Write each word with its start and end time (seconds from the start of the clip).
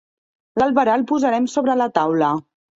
L'albarà 0.61 0.95
el 1.01 1.05
posarem 1.13 1.51
sobre 1.59 1.79
la 1.85 1.91
taula. 2.01 2.35